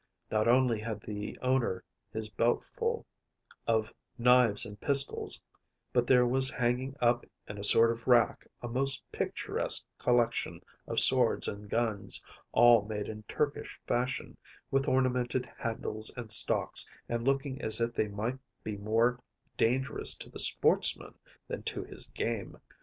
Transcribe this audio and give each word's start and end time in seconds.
Not 0.31 0.47
only 0.47 0.79
had 0.79 1.01
the 1.01 1.37
owner 1.43 1.83
his 2.11 2.27
belt 2.27 2.71
full 2.75 3.05
of 3.67 3.93
knives 4.17 4.65
and 4.65 4.81
pistols, 4.81 5.43
but 5.93 6.07
there 6.07 6.25
was 6.25 6.49
hanging 6.49 6.93
up 6.99 7.23
in 7.47 7.59
a 7.59 7.63
sort 7.63 7.91
of 7.91 8.07
rack 8.07 8.47
a 8.63 8.67
most 8.67 9.03
picturesque 9.11 9.85
collection 9.99 10.59
of 10.87 10.99
swords 10.99 11.47
and 11.47 11.69
guns‚ÄĒall 11.69 12.87
made 12.89 13.09
in 13.09 13.21
Turkish 13.27 13.79
fashion, 13.85 14.35
with 14.71 14.87
ornamented 14.87 15.45
handles 15.55 16.11
and 16.17 16.31
stocks, 16.31 16.89
and 17.07 17.23
looking 17.23 17.61
as 17.61 17.79
if 17.79 17.93
they 17.93 18.07
might 18.07 18.39
be 18.63 18.77
more 18.77 19.19
dangerous 19.55 20.15
to 20.15 20.31
the 20.31 20.39
sportsman 20.39 21.13
than 21.47 21.61
to 21.61 21.83
his 21.83 22.07
game. 22.07 22.57